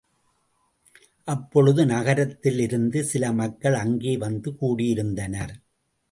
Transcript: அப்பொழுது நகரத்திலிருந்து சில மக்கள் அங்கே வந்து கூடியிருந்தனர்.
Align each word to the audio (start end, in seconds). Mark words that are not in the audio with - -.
அப்பொழுது 1.27 1.85
நகரத்திலிருந்து 1.85 3.03
சில 3.03 3.31
மக்கள் 3.31 3.73
அங்கே 3.73 4.17
வந்து 4.17 4.51
கூடியிருந்தனர். 4.61 5.53